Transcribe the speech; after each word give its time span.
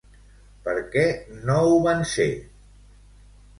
Per 0.67 0.73
què 0.95 1.03
no 1.51 1.59
ho 1.67 1.77
van 1.89 2.03
ser? 2.15 2.29